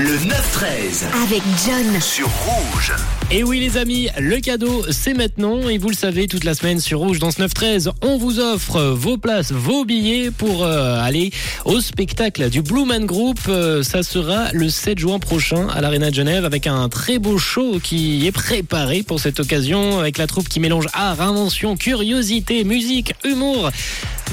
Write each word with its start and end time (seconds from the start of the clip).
Le 0.00 0.16
9-13 0.16 1.12
avec 1.24 1.42
John. 1.66 2.00
sur 2.00 2.26
Rouge. 2.26 2.94
Et 3.30 3.44
oui 3.44 3.60
les 3.60 3.76
amis, 3.76 4.08
le 4.18 4.40
cadeau 4.40 4.82
c'est 4.90 5.12
maintenant 5.12 5.68
et 5.68 5.76
vous 5.76 5.90
le 5.90 5.94
savez 5.94 6.26
toute 6.26 6.44
la 6.44 6.54
semaine 6.54 6.80
sur 6.80 7.00
Rouge 7.00 7.18
dans 7.18 7.30
ce 7.30 7.42
9-13, 7.42 7.90
on 8.00 8.16
vous 8.16 8.40
offre 8.40 8.80
vos 8.80 9.18
places, 9.18 9.52
vos 9.52 9.84
billets 9.84 10.30
pour 10.30 10.64
euh, 10.64 10.98
aller 11.02 11.32
au 11.66 11.82
spectacle 11.82 12.48
du 12.48 12.62
Blue 12.62 12.86
Man 12.86 13.04
Group. 13.04 13.40
Euh, 13.48 13.82
ça 13.82 14.02
sera 14.02 14.50
le 14.54 14.70
7 14.70 14.98
juin 14.98 15.18
prochain 15.18 15.68
à 15.68 15.82
l'Arena 15.82 16.08
de 16.08 16.14
Genève 16.14 16.46
avec 16.46 16.66
un 16.66 16.88
très 16.88 17.18
beau 17.18 17.36
show 17.36 17.78
qui 17.78 18.26
est 18.26 18.32
préparé 18.32 19.02
pour 19.02 19.20
cette 19.20 19.38
occasion 19.38 19.98
avec 19.98 20.16
la 20.16 20.26
troupe 20.26 20.48
qui 20.48 20.60
mélange 20.60 20.86
art, 20.94 21.20
invention, 21.20 21.76
curiosité, 21.76 22.64
musique, 22.64 23.12
humour. 23.22 23.70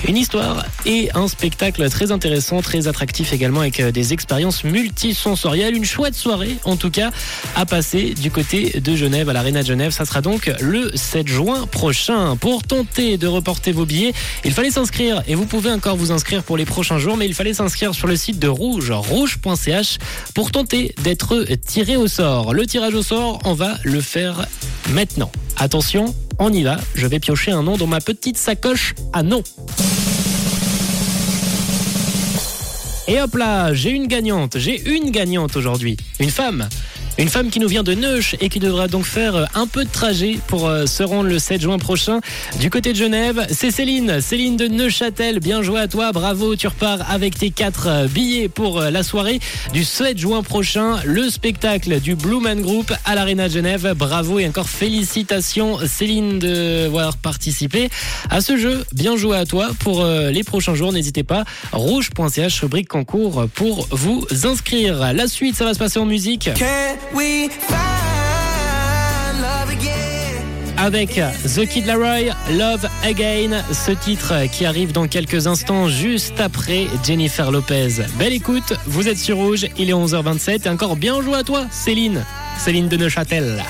Une 0.06 0.16
histoire 0.16 0.66
et 0.86 1.10
un 1.16 1.28
spectacle 1.28 1.90
très 1.90 2.12
intéressant, 2.12 2.62
très 2.62 2.88
attractif 2.88 3.34
également 3.34 3.62
avec 3.62 3.80
euh, 3.80 3.92
des 3.92 4.14
expériences 4.14 4.64
multisensorielles. 4.64 5.76
Une 5.76 5.86
chouette 5.86 6.16
soirée 6.16 6.58
en 6.66 6.76
tout 6.76 6.92
cas 6.92 7.12
à 7.56 7.66
passer 7.66 8.14
du 8.14 8.30
côté 8.30 8.80
de 8.80 8.96
Genève 8.96 9.30
à 9.30 9.34
l'Arena 9.34 9.64
de 9.64 9.68
Genève. 9.68 9.92
Ça 9.92 10.06
sera 10.06 10.22
donc 10.22 10.52
le 10.62 10.92
7 10.96 11.28
juin 11.28 11.66
prochain. 11.68 12.38
Pour 12.38 12.64
tenter 12.64 13.18
de 13.18 13.28
reporter 13.28 13.72
vos 13.72 13.86
billets, 13.86 14.14
il 14.46 14.54
fallait 14.54 14.72
s'inscrire 14.72 15.24
et 15.28 15.36
vous 15.36 15.46
pouvez 15.46 15.72
encore 15.72 15.98
vous 15.98 16.12
inscrire 16.12 16.44
pour 16.44 16.58
les 16.58 16.66
prochains 16.66 17.00
jours, 17.00 17.18
mais 17.18 17.26
il 17.26 17.34
fallait 17.34 17.54
s'inscrire 17.54 17.96
sur 17.96 18.08
le 18.08 18.16
site 18.16 18.40
de 18.40 18.48
Rouge, 18.48 18.92
rouge.ch 18.92 19.98
pour 20.36 20.52
tenter 20.52 20.94
d'être 21.04 21.46
tiré 21.66 21.98
au 21.98 22.08
sort. 22.08 22.54
Le 22.54 22.66
tirage 22.66 22.94
au 22.94 23.04
sort, 23.04 23.40
on 23.46 23.54
va 23.54 23.78
le 23.84 24.02
faire 24.02 24.46
maintenant. 24.90 25.32
Attention, 25.58 26.14
on 26.40 26.54
y 26.54 26.64
va. 26.64 26.78
Je 26.96 27.08
vais 27.08 27.20
piocher 27.20 27.52
un 27.52 27.64
nom 27.64 27.78
dans 27.78 27.88
ma 27.88 28.00
petite 28.00 28.38
sacoche 28.38 28.94
à 29.12 29.24
nom. 29.24 29.44
Et 33.10 33.22
hop 33.22 33.36
là, 33.36 33.74
j'ai 33.74 33.92
une 33.92 34.08
gagnante, 34.08 34.58
j'ai 34.58 34.82
une 34.90 35.12
gagnante 35.12 35.56
aujourd'hui, 35.56 35.96
une 36.20 36.30
femme. 36.30 36.68
Une 37.20 37.30
femme 37.30 37.50
qui 37.50 37.60
nous 37.60 37.68
vient 37.68 37.82
de 37.82 37.96
Neuch 37.96 38.36
et 38.42 38.48
qui 38.48 38.60
devra 38.60 38.88
donc 38.88 39.04
faire 39.04 39.48
un 39.56 39.66
peu 39.66 39.86
de 39.86 39.90
trajet 39.90 40.38
pour 40.46 40.68
euh, 40.68 40.86
se 40.86 41.02
rendre 41.02 41.28
le 41.28 41.40
7 41.40 41.62
juin 41.62 41.80
prochain 41.80 42.22
du 42.60 42.70
côté 42.70 42.94
de 42.94 42.98
Genève. 42.98 43.48
C'est 43.50 43.72
Céline, 43.72 44.22
Céline 44.22 44.56
de 44.56 44.68
Neuchâtel. 44.68 45.40
Bien 45.40 45.64
joué 45.64 45.80
à 45.80 45.88
toi, 45.88 46.12
bravo. 46.12 46.56
Tu 46.56 46.68
repars 46.68 47.10
avec 47.10 47.40
tes 47.40 47.50
quatre 47.50 47.88
euh, 47.88 48.08
billets 48.08 48.50
pour 48.50 48.80
euh, 48.80 48.92
la 48.92 49.02
soirée 49.02 49.40
du 49.74 49.84
7 49.84 50.16
juin 50.20 50.44
prochain, 50.44 50.98
le 51.06 51.28
spectacle 51.32 52.00
du 52.00 52.14
Blue 52.14 52.40
Man 52.40 52.62
Group 52.62 52.94
à 53.04 53.16
l'Arena 53.16 53.48
de 53.48 53.54
Genève. 53.54 53.96
Bravo 53.96 54.38
et 54.38 54.48
encore 54.48 54.70
félicitations 54.70 55.80
Céline 55.88 56.38
d'avoir 56.38 57.18
participé 57.18 57.90
à 58.30 58.42
ce 58.42 58.58
jeu. 58.58 58.86
Bien 58.94 59.18
joué 59.18 59.38
à 59.38 59.48
toi 59.48 59.70
pour 59.80 60.06
les 60.06 60.44
prochains 60.44 60.76
jours. 60.76 60.94
N'hésitez 60.94 61.24
pas, 61.24 61.46
rouge.ch 61.72 62.62
rubrique 62.62 62.88
concours 62.88 63.48
pour 63.56 63.88
vous 63.90 64.26
inscrire. 64.44 65.14
La 65.14 65.28
suite, 65.28 65.56
ça 65.56 65.66
va 65.66 65.74
se 65.74 65.80
passer 65.80 66.00
en 66.00 66.06
musique. 66.06 66.50
Avec 70.78 71.20
The 71.44 71.66
Kid 71.68 71.86
Laroi, 71.86 72.34
Love 72.52 72.88
Again, 73.04 73.64
ce 73.74 73.92
titre 73.92 74.34
qui 74.52 74.66
arrive 74.66 74.92
dans 74.92 75.08
quelques 75.08 75.48
instants 75.48 75.90
juste 75.90 76.40
après 76.40 76.88
Jennifer 77.04 77.52
Lopez. 77.52 78.04
Belle 78.18 78.34
écoute, 78.34 78.74
vous 78.86 79.08
êtes 79.08 79.18
sur 79.18 79.38
Rouge, 79.38 79.68
il 79.78 79.90
est 79.90 79.94
11h27 79.94 80.66
et 80.66 80.70
encore 80.70 80.96
bien 80.96 81.22
joué 81.22 81.36
à 81.36 81.44
toi 81.44 81.66
Céline, 81.72 82.24
Céline 82.58 82.88
de 82.88 82.98
Neuchâtel. 82.98 83.64